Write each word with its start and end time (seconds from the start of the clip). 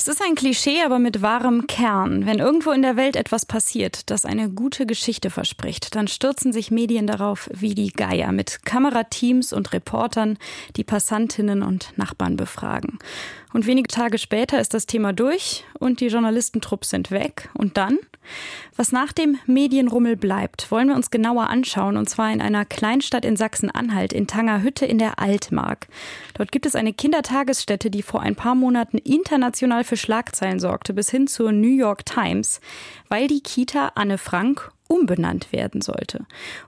es 0.00 0.08
ist 0.08 0.22
ein 0.22 0.34
Klischee, 0.34 0.82
aber 0.82 0.98
mit 0.98 1.20
wahrem 1.20 1.66
Kern. 1.66 2.24
Wenn 2.24 2.38
irgendwo 2.38 2.70
in 2.70 2.80
der 2.80 2.96
Welt 2.96 3.16
etwas 3.16 3.44
passiert, 3.44 4.08
das 4.08 4.24
eine 4.24 4.48
gute 4.48 4.86
Geschichte 4.86 5.28
verspricht, 5.28 5.94
dann 5.94 6.08
stürzen 6.08 6.54
sich 6.54 6.70
Medien 6.70 7.06
darauf 7.06 7.50
wie 7.52 7.74
die 7.74 7.92
Geier 7.92 8.32
mit 8.32 8.64
Kamerateams 8.64 9.52
und 9.52 9.74
Reportern, 9.74 10.38
die 10.76 10.84
Passantinnen 10.84 11.62
und 11.62 11.92
Nachbarn 11.98 12.38
befragen. 12.38 12.98
Und 13.52 13.66
wenige 13.66 13.88
Tage 13.88 14.16
später 14.16 14.58
ist 14.58 14.72
das 14.72 14.86
Thema 14.86 15.12
durch 15.12 15.64
und 15.78 16.00
die 16.00 16.06
Journalistentrupps 16.06 16.88
sind 16.88 17.10
weg. 17.10 17.50
Und 17.52 17.76
dann? 17.76 17.98
Was 18.76 18.92
nach 18.92 19.12
dem 19.12 19.38
Medienrummel 19.46 20.16
bleibt, 20.16 20.70
wollen 20.70 20.88
wir 20.88 20.94
uns 20.94 21.10
genauer 21.10 21.48
anschauen, 21.48 21.96
und 21.96 22.08
zwar 22.08 22.32
in 22.32 22.40
einer 22.40 22.64
Kleinstadt 22.64 23.24
in 23.24 23.36
Sachsen-Anhalt, 23.36 24.12
in 24.12 24.26
Tangerhütte 24.26 24.86
in 24.86 24.98
der 24.98 25.18
Altmark. 25.18 25.88
Dort 26.34 26.52
gibt 26.52 26.64
es 26.64 26.76
eine 26.76 26.92
Kindertagesstätte, 26.92 27.90
die 27.90 28.02
vor 28.02 28.20
ein 28.20 28.36
paar 28.36 28.54
Monaten 28.54 28.98
international 28.98 29.84
für 29.90 29.96
Schlagzeilen 29.96 30.60
sorgte, 30.60 30.94
bis 30.94 31.10
hin 31.10 31.26
zur 31.26 31.52
New 31.52 31.76
York 31.76 32.06
Times, 32.06 32.60
weil 33.08 33.26
die 33.26 33.40
Kita 33.40 33.92
Anne 33.96 34.18
Frank 34.18 34.70
umbenannt 34.86 35.52
werden 35.52 35.82
sollte. 35.82 36.26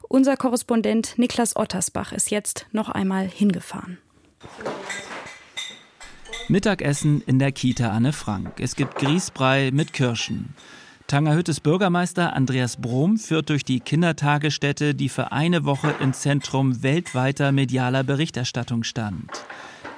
Unser 0.08 0.36
Korrespondent 0.36 1.18
Niklas 1.18 1.56
Ottersbach 1.56 2.12
ist 2.12 2.30
jetzt 2.30 2.66
noch 2.72 2.88
einmal 2.88 3.26
hingefahren. 3.26 3.98
Mittagessen 6.48 7.22
in 7.22 7.38
der 7.38 7.52
Kita 7.52 7.90
Anne 7.90 8.12
Frank. 8.12 8.58
Es 8.58 8.74
gibt 8.74 8.96
Grießbrei 8.96 9.70
mit 9.72 9.92
Kirschen. 9.92 10.54
Tangerhüttes 11.06 11.60
Bürgermeister 11.60 12.34
Andreas 12.34 12.76
Brom 12.76 13.18
führt 13.18 13.50
durch 13.50 13.64
die 13.64 13.78
Kindertagesstätte, 13.78 14.96
die 14.96 15.08
für 15.08 15.30
eine 15.30 15.64
Woche 15.64 15.94
im 16.00 16.12
Zentrum 16.12 16.82
weltweiter 16.82 17.52
medialer 17.52 18.02
Berichterstattung 18.02 18.82
stand. 18.82 19.30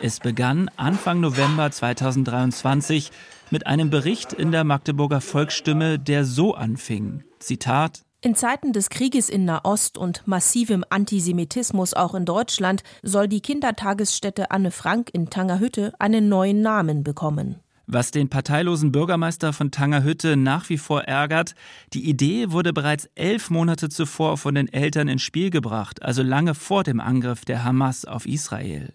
Es 0.00 0.20
begann 0.20 0.70
Anfang 0.76 1.20
November 1.20 1.70
2023 1.70 3.10
mit 3.50 3.66
einem 3.66 3.90
Bericht 3.90 4.32
in 4.32 4.52
der 4.52 4.64
Magdeburger 4.64 5.20
Volksstimme, 5.20 5.98
der 5.98 6.24
so 6.24 6.54
anfing. 6.54 7.24
Zitat 7.38 8.02
in 8.20 8.34
Zeiten 8.34 8.72
des 8.72 8.88
Krieges 8.88 9.28
in 9.28 9.44
Nahost 9.44 9.98
und 9.98 10.26
massivem 10.26 10.82
Antisemitismus 10.88 11.92
auch 11.92 12.14
in 12.14 12.24
Deutschland 12.24 12.82
soll 13.02 13.28
die 13.28 13.42
Kindertagesstätte 13.42 14.50
Anne 14.50 14.70
Frank 14.70 15.10
in 15.12 15.28
Tangerhütte 15.28 15.92
einen 15.98 16.30
neuen 16.30 16.62
Namen 16.62 17.04
bekommen. 17.04 17.60
Was 17.86 18.10
den 18.10 18.28
parteilosen 18.28 18.92
Bürgermeister 18.92 19.52
von 19.52 19.70
Tangerhütte 19.70 20.36
nach 20.36 20.68
wie 20.68 20.78
vor 20.78 21.02
ärgert, 21.02 21.54
die 21.92 22.08
Idee 22.08 22.50
wurde 22.50 22.72
bereits 22.72 23.08
elf 23.14 23.50
Monate 23.50 23.88
zuvor 23.88 24.38
von 24.38 24.54
den 24.54 24.72
Eltern 24.72 25.08
ins 25.08 25.22
Spiel 25.22 25.50
gebracht, 25.50 26.02
also 26.02 26.22
lange 26.22 26.54
vor 26.54 26.82
dem 26.82 27.00
Angriff 27.00 27.44
der 27.44 27.64
Hamas 27.64 28.04
auf 28.04 28.26
Israel. 28.26 28.92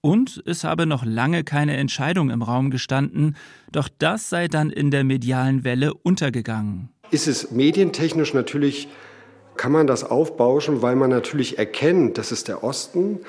Und 0.00 0.42
es 0.46 0.64
habe 0.64 0.86
noch 0.86 1.04
lange 1.04 1.44
keine 1.44 1.76
Entscheidung 1.76 2.30
im 2.30 2.42
Raum 2.42 2.70
gestanden, 2.70 3.36
doch 3.70 3.88
das 3.98 4.28
sei 4.28 4.48
dann 4.48 4.70
in 4.70 4.90
der 4.90 5.04
medialen 5.04 5.62
Welle 5.62 5.94
untergegangen 5.94 6.92
ist 7.12 7.28
es 7.28 7.50
medientechnisch 7.50 8.34
natürlich, 8.34 8.88
kann 9.56 9.70
man 9.70 9.86
das 9.86 10.02
aufbauschen, 10.02 10.80
weil 10.80 10.96
man 10.96 11.10
natürlich 11.10 11.58
erkennt, 11.58 12.16
das 12.16 12.32
ist 12.32 12.48
der 12.48 12.64
Osten. 12.64 13.20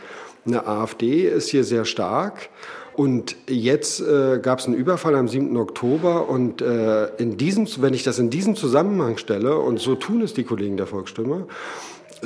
Eine 0.45 0.67
AfD 0.67 1.27
ist 1.27 1.49
hier 1.49 1.63
sehr 1.63 1.85
stark. 1.85 2.49
Und 2.95 3.35
jetzt 3.47 4.01
äh, 4.01 4.39
gab 4.39 4.59
es 4.59 4.67
einen 4.67 4.75
Überfall 4.75 5.15
am 5.15 5.27
7. 5.27 5.57
Oktober. 5.57 6.29
Und 6.29 6.61
äh, 6.61 7.07
in 7.15 7.37
diesem, 7.37 7.67
wenn 7.81 7.93
ich 7.93 8.03
das 8.03 8.19
in 8.19 8.29
diesem 8.29 8.55
Zusammenhang 8.55 9.17
stelle, 9.17 9.57
und 9.57 9.79
so 9.79 9.95
tun 9.95 10.21
es 10.21 10.33
die 10.33 10.43
Kollegen 10.43 10.77
der 10.77 10.85
Volksstimme, 10.85 11.47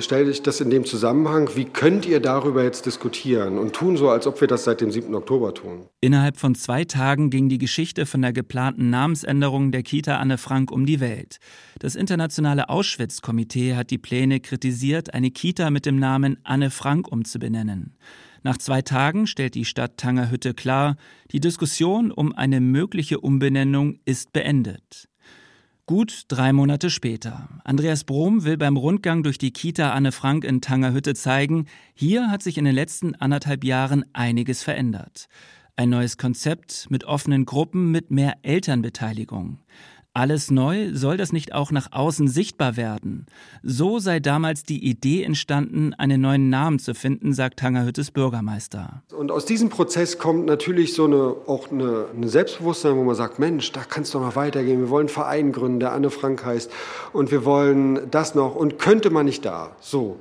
stelle 0.02 0.30
ich 0.30 0.42
das 0.42 0.62
in 0.62 0.70
dem 0.70 0.86
Zusammenhang, 0.86 1.50
wie 1.56 1.66
könnt 1.66 2.06
ihr 2.06 2.20
darüber 2.20 2.64
jetzt 2.64 2.86
diskutieren 2.86 3.58
und 3.58 3.74
tun 3.74 3.98
so, 3.98 4.10
als 4.10 4.28
ob 4.28 4.42
wir 4.42 4.48
das 4.48 4.64
seit 4.64 4.82
dem 4.82 4.92
7. 4.92 5.14
Oktober 5.16 5.54
tun. 5.54 5.88
Innerhalb 6.02 6.38
von 6.38 6.56
zwei 6.56 6.86
Tagen 6.86 7.30
ging 7.30 7.50
die 7.50 7.58
Geschichte 7.58 8.06
von 8.06 8.22
der 8.22 8.34
geplanten 8.34 8.90
Namensänderung 8.90 9.72
der 9.72 9.84
Kita 9.84 10.18
Anne 10.18 10.38
Frank 10.38 10.72
um 10.72 10.86
die 10.86 11.00
Welt. 11.00 11.38
Das 11.80 11.96
internationale 11.96 12.70
Auschwitz-Komitee 12.70 13.76
hat 13.76 13.92
die 13.92 13.98
Pläne 13.98 14.40
kritisiert, 14.40 15.14
eine 15.14 15.32
Kita 15.32 15.70
mit 15.70 15.86
dem 15.86 16.00
Namen 16.00 16.38
Anne 16.44 16.70
Frank 16.70 17.12
umzubenennen. 17.12 17.96
Nach 18.44 18.58
zwei 18.58 18.82
Tagen 18.82 19.28
stellt 19.28 19.56
die 19.56 19.66
Stadt 19.66 19.98
Tangerhütte 19.98 20.54
klar, 20.54 20.96
die 21.32 21.40
Diskussion 21.40 22.12
um 22.12 22.34
eine 22.34 22.62
mögliche 22.62 23.20
Umbenennung 23.20 24.00
ist 24.06 24.32
beendet. 24.32 25.10
Gut 25.90 26.26
drei 26.28 26.52
Monate 26.52 26.90
später. 26.90 27.48
Andreas 27.64 28.04
Brom 28.04 28.44
will 28.44 28.58
beim 28.58 28.76
Rundgang 28.76 29.24
durch 29.24 29.38
die 29.38 29.52
Kita 29.52 29.94
Anne 29.94 30.12
Frank 30.12 30.44
in 30.44 30.60
Tangerhütte 30.60 31.16
zeigen, 31.16 31.66
hier 31.94 32.30
hat 32.30 32.44
sich 32.44 32.58
in 32.58 32.66
den 32.66 32.76
letzten 32.76 33.16
anderthalb 33.16 33.64
Jahren 33.64 34.04
einiges 34.12 34.64
verändert. 34.64 35.30
Ein 35.78 35.90
neues 35.90 36.18
Konzept 36.18 36.88
mit 36.90 37.06
offenen 37.06 37.46
Gruppen 37.46 37.90
mit 37.90 38.12
mehr 38.12 38.34
Elternbeteiligung. 38.42 39.60
Alles 40.18 40.50
neu, 40.50 40.90
soll 40.94 41.16
das 41.16 41.32
nicht 41.32 41.54
auch 41.54 41.70
nach 41.70 41.92
außen 41.92 42.28
sichtbar 42.28 42.76
werden? 42.76 43.28
So 43.62 44.00
sei 44.00 44.20
damals 44.20 44.64
die 44.64 44.84
Idee 44.84 45.22
entstanden, 45.22 45.94
einen 45.94 46.22
neuen 46.22 46.50
Namen 46.50 46.80
zu 46.80 46.96
finden, 46.96 47.34
sagt 47.34 47.60
Tangerhüttes 47.60 48.10
Bürgermeister. 48.10 49.04
Und 49.16 49.30
aus 49.30 49.46
diesem 49.46 49.70
Prozess 49.70 50.18
kommt 50.18 50.48
natürlich 50.48 50.96
so 50.96 51.06
eine, 51.06 51.36
auch 51.46 51.70
eine, 51.70 52.08
eine 52.16 52.30
Selbstbewusstsein, 52.30 52.98
wo 52.98 53.04
man 53.04 53.14
sagt, 53.14 53.38
Mensch, 53.38 53.72
da 53.74 53.82
kann 53.82 54.02
es 54.02 54.10
doch 54.10 54.22
noch 54.22 54.36
weitergehen. 54.36 54.80
Wir 54.80 54.90
wollen 54.90 55.06
einen 55.06 55.14
Verein 55.14 55.52
gründen, 55.52 55.80
der 55.82 55.92
Anne 55.92 56.10
Frank 56.10 56.44
heißt. 56.44 56.72
Und 57.14 57.30
wir 57.30 57.46
wollen 57.46 58.10
das 58.10 58.34
noch. 58.34 58.56
Und 58.56 58.80
könnte 58.80 59.12
man 59.12 59.28
nicht 59.28 59.46
da? 59.46 59.76
So. 59.80 60.18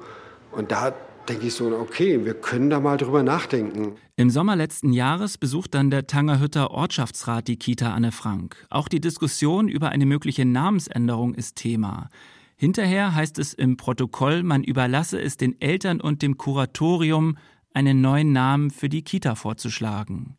Und 0.53 0.73
da 0.73 0.93
denke 1.29 1.47
ich 1.47 1.55
so, 1.55 1.67
okay, 1.77 2.25
wir 2.25 2.35
können 2.35 2.71
da 2.71 2.81
mal 2.81 2.97
drüber 2.97 3.23
nachdenken. 3.23 3.97
Im 4.17 4.31
Sommer 4.31 4.57
letzten 4.57 4.93
Jahres 4.93 5.39
besucht 5.39 5.75
dann 5.75 5.91
der 5.91 6.07
Tangerhütter 6.07 6.71
Ortschaftsrat 6.71 7.49
die 7.49 7.59
Kita 7.59 7.93
Anne 7.93 8.13
Frank. 8.13 8.67
Auch 8.71 8.89
die 8.89 9.01
Diskussion 9.01 9.69
über 9.69 9.91
eine 9.91 10.07
mögliche 10.07 10.45
Namensänderung 10.45 11.35
ist 11.35 11.57
Thema. 11.57 12.09
Hinterher 12.57 13.15
heißt 13.15 13.39
es 13.39 13.53
im 13.53 13.77
Protokoll, 13.77 14.43
man 14.43 14.65
überlasse 14.65 15.21
es 15.21 15.37
den 15.37 15.61
Eltern 15.61 16.01
und 16.01 16.23
dem 16.23 16.39
Kuratorium, 16.39 17.37
einen 17.75 18.01
neuen 18.01 18.33
Namen 18.33 18.71
für 18.71 18.89
die 18.89 19.03
Kita 19.03 19.35
vorzuschlagen. 19.35 20.39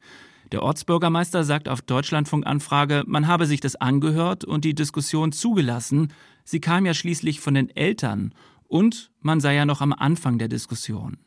Der 0.51 0.63
Ortsbürgermeister 0.63 1.43
sagt 1.43 1.69
auf 1.69 1.81
Deutschlandfunk-Anfrage, 1.81 3.03
man 3.05 3.27
habe 3.27 3.45
sich 3.45 3.59
das 3.59 3.75
angehört 3.75 4.45
und 4.45 4.65
die 4.65 4.73
Diskussion 4.73 5.31
zugelassen. 5.31 6.13
Sie 6.45 6.61
kam 6.61 6.85
ja 6.85 6.93
schließlich 6.93 7.41
von 7.41 7.53
den 7.53 7.69
Eltern 7.69 8.33
und 8.67 9.11
man 9.21 9.39
sei 9.39 9.55
ja 9.55 9.65
noch 9.65 9.81
am 9.81 9.93
Anfang 9.93 10.37
der 10.37 10.47
Diskussion. 10.47 11.17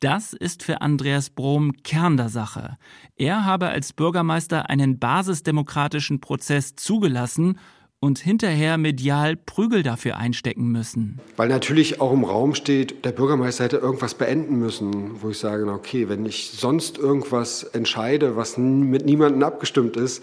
Das 0.00 0.32
ist 0.32 0.62
für 0.62 0.80
Andreas 0.80 1.30
Brom 1.30 1.72
Kern 1.82 2.16
der 2.16 2.28
Sache. 2.28 2.78
Er 3.16 3.44
habe 3.44 3.68
als 3.68 3.92
Bürgermeister 3.92 4.70
einen 4.70 4.98
basisdemokratischen 4.98 6.20
Prozess 6.20 6.76
zugelassen 6.76 7.58
und 8.00 8.20
hinterher 8.20 8.78
medial 8.78 9.36
Prügel 9.36 9.82
dafür 9.82 10.16
einstecken 10.16 10.68
müssen. 10.68 11.18
Weil 11.36 11.48
natürlich 11.48 12.00
auch 12.00 12.12
im 12.12 12.24
Raum 12.24 12.54
steht, 12.54 13.04
der 13.04 13.10
Bürgermeister 13.10 13.64
hätte 13.64 13.78
irgendwas 13.78 14.14
beenden 14.14 14.58
müssen, 14.58 15.20
wo 15.20 15.30
ich 15.30 15.38
sage, 15.38 15.66
okay, 15.66 16.08
wenn 16.08 16.24
ich 16.24 16.52
sonst 16.52 16.96
irgendwas 16.98 17.64
entscheide, 17.64 18.36
was 18.36 18.56
mit 18.56 19.04
niemandem 19.04 19.42
abgestimmt 19.42 19.96
ist, 19.96 20.22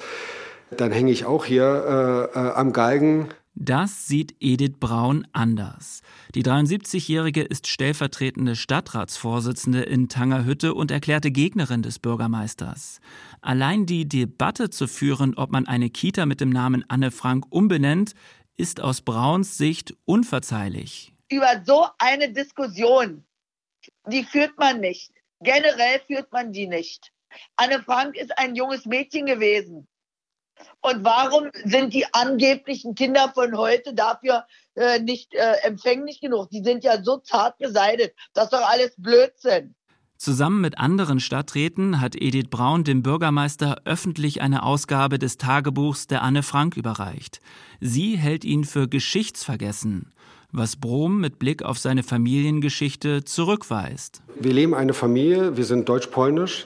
dann 0.72 0.92
hänge 0.92 1.12
ich 1.12 1.26
auch 1.26 1.46
hier 1.46 2.32
äh, 2.34 2.40
äh, 2.40 2.52
am 2.54 2.72
Galgen. 2.72 3.28
Das 3.58 4.06
sieht 4.06 4.36
Edith 4.42 4.80
Braun 4.82 5.26
anders. 5.32 6.02
Die 6.36 6.44
73-Jährige 6.44 7.42
ist 7.42 7.68
stellvertretende 7.68 8.58
Stadtratsvorsitzende 8.58 9.82
in 9.82 10.10
Tangerhütte 10.10 10.74
und 10.74 10.92
erklärte 10.92 11.32
Gegnerin 11.32 11.82
des 11.82 12.00
Bürgermeisters. 12.00 13.00
Allein 13.40 13.86
die 13.86 14.10
Debatte 14.10 14.70
zu 14.70 14.88
führen, 14.88 15.36
ob 15.38 15.52
man 15.52 15.68
eine 15.68 15.90
Kita 15.90 16.26
mit 16.26 16.42
dem 16.42 16.50
Namen 16.50 16.84
Anne 16.90 17.12
Frank 17.12 17.46
umbenennt, 17.50 18.14
ist 18.58 18.82
aus 18.82 19.02
Brauns 19.02 19.58
Sicht 19.58 19.96
unverzeihlich. 20.04 21.14
Über 21.30 21.64
so 21.66 21.88
eine 21.98 22.34
Diskussion, 22.34 23.24
die 24.08 24.26
führt 24.26 24.58
man 24.58 24.82
nicht. 24.82 25.12
Generell 25.40 26.02
führt 26.08 26.30
man 26.34 26.52
die 26.52 26.68
nicht. 26.68 27.14
Anne 27.56 27.82
Frank 27.84 28.18
ist 28.18 28.38
ein 28.38 28.56
junges 28.56 28.85
Mädchen 28.85 29.26
gewesen. 29.26 29.88
Und 30.81 31.03
warum 31.03 31.49
sind 31.63 31.93
die 31.93 32.05
angeblichen 32.13 32.96
Kinder 32.96 33.31
von 33.34 33.57
heute 33.57 33.93
dafür 33.93 34.46
äh, 34.75 34.99
nicht 34.99 35.34
äh, 35.34 35.55
empfänglich 35.63 36.22
genug? 36.22 36.49
Die 36.49 36.63
sind 36.63 36.84
ja 36.84 37.02
so 37.03 37.17
zart 37.17 37.57
beseitigt. 37.57 38.13
Das 38.34 38.46
ist 38.46 38.53
doch 38.53 38.67
alles 38.69 38.93
Blödsinn. 38.97 39.75
Zusammen 40.17 40.61
mit 40.61 40.79
anderen 40.79 41.19
Stadträten 41.19 41.99
hat 41.99 42.16
Edith 42.16 42.49
Braun 42.49 42.85
dem 42.85 43.03
Bürgermeister 43.03 43.81
öffentlich 43.84 44.41
eine 44.41 44.63
Ausgabe 44.63 45.19
des 45.19 45.37
Tagebuchs 45.37 46.07
der 46.07 46.22
Anne 46.22 46.41
Frank 46.41 46.78
überreicht. 46.78 47.41
Sie 47.81 48.17
hält 48.17 48.46
ihn 48.46 48.63
für 48.63 48.87
geschichtsvergessen, 48.87 50.13
was 50.53 50.78
Brom 50.78 51.19
mit 51.19 51.37
Blick 51.37 51.63
auf 51.63 51.79
seine 51.79 52.02
Familiengeschichte 52.02 53.25
zurückweist. 53.25 54.22
Wir 54.40 54.53
leben 54.53 54.73
eine 54.73 54.93
Familie, 54.93 55.57
wir 55.57 55.66
sind 55.66 55.90
deutsch-polnisch 55.90 56.66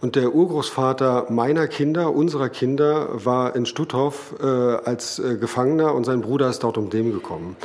und 0.00 0.16
der 0.16 0.34
Urgroßvater 0.34 1.26
meiner 1.30 1.66
Kinder, 1.66 2.14
unserer 2.14 2.48
Kinder, 2.48 3.24
war 3.24 3.56
in 3.56 3.66
Stutthof 3.66 4.34
äh, 4.40 4.44
als 4.44 5.18
äh, 5.18 5.36
Gefangener 5.36 5.94
und 5.94 6.04
sein 6.04 6.20
Bruder 6.20 6.48
ist 6.48 6.60
dort 6.60 6.78
um 6.78 6.90
dem 6.90 7.12
gekommen. 7.12 7.56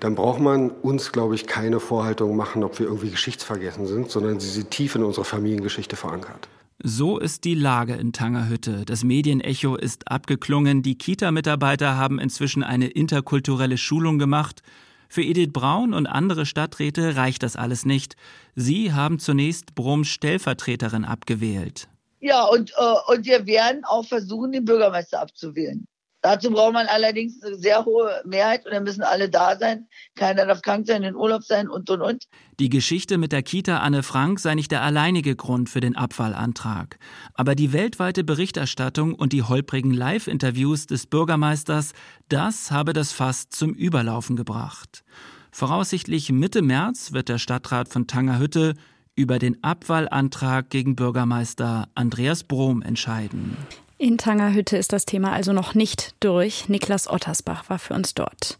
Dann 0.00 0.14
braucht 0.14 0.40
man 0.40 0.70
uns, 0.70 1.12
glaube 1.12 1.34
ich, 1.34 1.46
keine 1.46 1.80
Vorhaltung 1.80 2.36
machen, 2.36 2.62
ob 2.62 2.78
wir 2.78 2.86
irgendwie 2.86 3.10
geschichtsvergessen 3.10 3.86
sind, 3.86 4.10
sondern 4.10 4.38
sie 4.38 4.48
sind 4.48 4.70
tief 4.70 4.94
in 4.94 5.02
unserer 5.02 5.24
Familiengeschichte 5.24 5.96
verankert. 5.96 6.48
So 6.80 7.18
ist 7.18 7.42
die 7.44 7.54
Lage 7.54 7.94
in 7.94 8.12
Tangerhütte. 8.12 8.84
Das 8.84 9.02
Medienecho 9.02 9.74
ist 9.74 10.08
abgeklungen. 10.08 10.82
Die 10.82 10.96
Kita-Mitarbeiter 10.96 11.96
haben 11.96 12.20
inzwischen 12.20 12.62
eine 12.62 12.86
interkulturelle 12.86 13.76
Schulung 13.76 14.20
gemacht. 14.20 14.62
Für 15.08 15.22
Edith 15.22 15.52
Braun 15.52 15.94
und 15.94 16.06
andere 16.06 16.44
Stadträte 16.44 17.16
reicht 17.16 17.42
das 17.42 17.56
alles 17.56 17.84
nicht. 17.86 18.16
Sie 18.54 18.92
haben 18.92 19.18
zunächst 19.18 19.74
Broms 19.74 20.08
Stellvertreterin 20.08 21.04
abgewählt. 21.04 21.88
Ja, 22.20 22.44
und, 22.44 22.72
äh, 22.76 23.12
und 23.12 23.24
wir 23.26 23.46
werden 23.46 23.84
auch 23.84 24.04
versuchen, 24.04 24.52
den 24.52 24.64
Bürgermeister 24.64 25.20
abzuwählen. 25.20 25.86
Dazu 26.20 26.50
braucht 26.50 26.72
man 26.72 26.86
allerdings 26.88 27.40
eine 27.42 27.56
sehr 27.56 27.84
hohe 27.84 28.22
Mehrheit 28.24 28.66
und 28.66 28.72
dann 28.72 28.82
müssen 28.82 29.02
alle 29.02 29.30
da 29.30 29.56
sein. 29.56 29.86
Keiner 30.16 30.46
darf 30.46 30.62
krank 30.62 30.86
sein, 30.86 31.04
in 31.04 31.14
Urlaub 31.14 31.44
sein 31.44 31.68
und 31.68 31.88
und 31.90 32.02
und. 32.02 32.24
Die 32.58 32.68
Geschichte 32.68 33.18
mit 33.18 33.30
der 33.30 33.42
Kita 33.42 33.78
Anne 33.78 34.02
Frank 34.02 34.40
sei 34.40 34.56
nicht 34.56 34.72
der 34.72 34.82
alleinige 34.82 35.36
Grund 35.36 35.68
für 35.68 35.80
den 35.80 35.96
Abwahlantrag. 35.96 36.98
Aber 37.34 37.54
die 37.54 37.72
weltweite 37.72 38.24
Berichterstattung 38.24 39.14
und 39.14 39.32
die 39.32 39.44
holprigen 39.44 39.92
Live-Interviews 39.92 40.86
des 40.88 41.06
Bürgermeisters, 41.06 41.92
das 42.28 42.72
habe 42.72 42.92
das 42.92 43.12
Fass 43.12 43.48
zum 43.48 43.72
Überlaufen 43.72 44.34
gebracht. 44.34 45.04
Voraussichtlich 45.52 46.32
Mitte 46.32 46.62
März 46.62 47.12
wird 47.12 47.28
der 47.28 47.38
Stadtrat 47.38 47.88
von 47.88 48.08
Tangerhütte 48.08 48.74
über 49.14 49.38
den 49.38 49.62
Abwahlantrag 49.62 50.68
gegen 50.70 50.96
Bürgermeister 50.96 51.88
Andreas 51.94 52.44
Brom 52.44 52.82
entscheiden. 52.82 53.56
In 54.00 54.16
Tangerhütte 54.16 54.76
ist 54.76 54.92
das 54.92 55.06
Thema 55.06 55.32
also 55.32 55.52
noch 55.52 55.74
nicht 55.74 56.14
durch. 56.20 56.68
Niklas 56.68 57.10
Ottersbach 57.10 57.68
war 57.68 57.80
für 57.80 57.94
uns 57.94 58.14
dort. 58.14 58.58